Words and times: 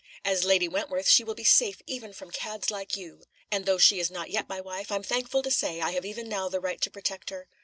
As 0.25 0.43
Lady 0.45 0.67
Wentworth 0.67 1.07
she 1.07 1.23
will 1.23 1.35
be 1.35 1.43
safe 1.43 1.79
even 1.85 2.11
from 2.11 2.31
cads 2.31 2.71
like 2.71 2.97
you; 2.97 3.21
and 3.51 3.67
though 3.67 3.77
she 3.77 3.99
is 3.99 4.09
not 4.09 4.31
yet 4.31 4.49
my 4.49 4.59
wife, 4.59 4.91
I'm 4.91 5.03
thankful 5.03 5.43
to 5.43 5.51
say 5.51 5.79
I 5.79 5.91
have 5.91 6.05
even 6.05 6.27
now 6.27 6.49
the 6.49 6.59
right 6.59 6.81
to 6.81 6.89
protect 6.89 7.29
her. 7.29 7.47